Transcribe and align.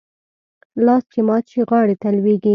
لاس 0.85 1.03
چې 1.13 1.19
مات 1.27 1.43
شي، 1.51 1.61
غاړي 1.69 1.95
ته 2.01 2.07
لوېږي. 2.17 2.49